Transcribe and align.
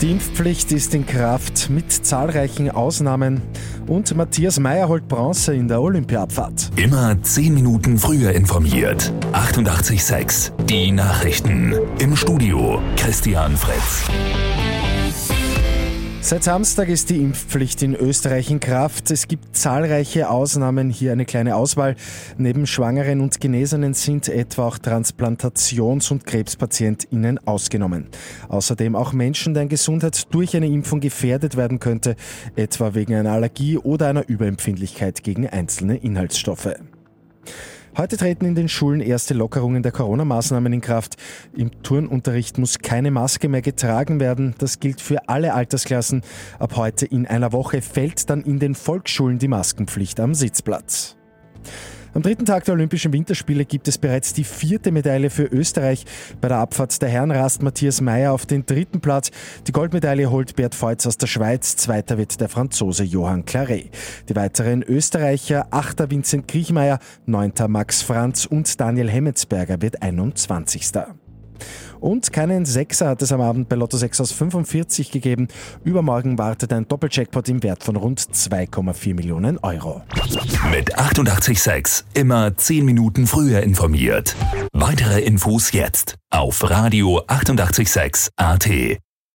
Die 0.00 0.12
Impfpflicht 0.12 0.72
ist 0.72 0.94
in 0.94 1.04
Kraft 1.04 1.68
mit 1.68 1.92
zahlreichen 1.92 2.70
Ausnahmen 2.70 3.42
und 3.86 4.16
Matthias 4.16 4.58
Meyer 4.58 4.88
holt 4.88 5.06
Bronze 5.08 5.54
in 5.54 5.68
der 5.68 5.82
Olympiabfahrt. 5.82 6.70
Immer 6.76 7.22
10 7.22 7.52
Minuten 7.52 7.98
früher 7.98 8.32
informiert. 8.32 9.12
88.6 9.34 10.52
Die 10.64 10.90
Nachrichten. 10.90 11.74
Im 11.98 12.16
Studio 12.16 12.80
Christian 12.96 13.54
Fritz. 13.58 14.06
Seit 16.22 16.44
Samstag 16.44 16.90
ist 16.90 17.08
die 17.08 17.16
Impfpflicht 17.16 17.82
in 17.82 17.94
Österreich 17.94 18.50
in 18.50 18.60
Kraft. 18.60 19.10
Es 19.10 19.26
gibt 19.26 19.56
zahlreiche 19.56 20.28
Ausnahmen, 20.28 20.90
hier 20.90 21.12
eine 21.12 21.24
kleine 21.24 21.56
Auswahl. 21.56 21.96
Neben 22.36 22.66
Schwangeren 22.66 23.22
und 23.22 23.40
Genesenen 23.40 23.94
sind 23.94 24.28
etwa 24.28 24.66
auch 24.66 24.78
Transplantations- 24.78 26.12
und 26.12 26.26
Krebspatientinnen 26.26 27.38
ausgenommen. 27.46 28.08
Außerdem 28.48 28.96
auch 28.96 29.14
Menschen, 29.14 29.54
deren 29.54 29.70
Gesundheit 29.70 30.32
durch 30.32 30.54
eine 30.54 30.68
Impfung 30.68 31.00
gefährdet 31.00 31.56
werden 31.56 31.80
könnte, 31.80 32.16
etwa 32.54 32.94
wegen 32.94 33.14
einer 33.14 33.32
Allergie 33.32 33.78
oder 33.78 34.08
einer 34.08 34.28
Überempfindlichkeit 34.28 35.24
gegen 35.24 35.48
einzelne 35.48 35.96
Inhaltsstoffe. 35.96 36.74
Heute 37.96 38.16
treten 38.16 38.44
in 38.44 38.54
den 38.54 38.68
Schulen 38.68 39.00
erste 39.00 39.34
Lockerungen 39.34 39.82
der 39.82 39.90
Corona-Maßnahmen 39.90 40.72
in 40.72 40.80
Kraft. 40.80 41.16
Im 41.56 41.82
Turnunterricht 41.82 42.56
muss 42.56 42.78
keine 42.78 43.10
Maske 43.10 43.48
mehr 43.48 43.62
getragen 43.62 44.20
werden. 44.20 44.54
Das 44.58 44.78
gilt 44.78 45.00
für 45.00 45.28
alle 45.28 45.54
Altersklassen. 45.54 46.22
Ab 46.60 46.76
heute 46.76 47.04
in 47.06 47.26
einer 47.26 47.52
Woche 47.52 47.82
fällt 47.82 48.30
dann 48.30 48.42
in 48.42 48.60
den 48.60 48.76
Volksschulen 48.76 49.40
die 49.40 49.48
Maskenpflicht 49.48 50.20
am 50.20 50.34
Sitzplatz. 50.34 51.16
Am 52.20 52.24
dritten 52.24 52.44
Tag 52.44 52.64
der 52.64 52.74
Olympischen 52.74 53.14
Winterspiele 53.14 53.64
gibt 53.64 53.88
es 53.88 53.96
bereits 53.96 54.34
die 54.34 54.44
vierte 54.44 54.92
Medaille 54.92 55.30
für 55.30 55.44
Österreich. 55.44 56.04
Bei 56.42 56.48
der 56.48 56.58
Abfahrt 56.58 57.00
der 57.00 57.08
Herren 57.08 57.30
rast 57.30 57.62
Matthias 57.62 58.02
Meyer 58.02 58.34
auf 58.34 58.44
den 58.44 58.66
dritten 58.66 59.00
Platz. 59.00 59.30
Die 59.66 59.72
Goldmedaille 59.72 60.30
holt 60.30 60.54
Bert 60.54 60.74
Feutz 60.74 61.06
aus 61.06 61.16
der 61.16 61.28
Schweiz. 61.28 61.76
Zweiter 61.76 62.18
wird 62.18 62.38
der 62.38 62.50
Franzose 62.50 63.04
Johann 63.04 63.46
Claret. 63.46 63.88
Die 64.28 64.36
weiteren 64.36 64.82
Österreicher, 64.82 65.68
Achter 65.70 66.10
Vincent 66.10 66.46
Kriechmeier, 66.46 66.98
Neunter 67.24 67.68
Max 67.68 68.02
Franz 68.02 68.44
und 68.44 68.78
Daniel 68.78 69.08
Hemmetsberger 69.08 69.80
wird 69.80 70.02
21. 70.02 70.92
Und 72.00 72.32
keinen 72.32 72.64
Sechser 72.64 73.08
hat 73.08 73.22
es 73.22 73.32
am 73.32 73.40
Abend 73.40 73.68
bei 73.68 73.76
Lotto 73.76 73.96
6 73.96 74.20
aus 74.20 74.32
45 74.32 75.10
gegeben. 75.10 75.48
Übermorgen 75.84 76.38
wartet 76.38 76.72
ein 76.72 76.88
Doppeljackpot 76.88 77.48
im 77.48 77.62
Wert 77.62 77.84
von 77.84 77.96
rund 77.96 78.20
2,4 78.20 79.14
Millionen 79.14 79.58
Euro. 79.58 80.02
Mit 80.70 80.98
88.6 80.98 82.04
immer 82.14 82.56
10 82.56 82.84
Minuten 82.84 83.26
früher 83.26 83.62
informiert. 83.62 84.34
Weitere 84.72 85.20
Infos 85.20 85.72
jetzt 85.72 86.16
auf 86.30 86.68
Radio 86.68 87.20
88.6 87.26 88.30
AT. 88.36 89.00